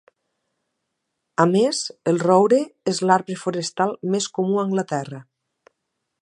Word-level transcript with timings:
A 1.45 1.45
més, 1.51 1.81
el 2.11 2.17
roure 2.23 2.61
és 2.93 3.03
l'arbre 3.09 3.37
forestal 3.43 3.95
més 4.17 4.31
comú 4.39 4.59
a 4.59 4.65
Anglaterra. 4.65 5.23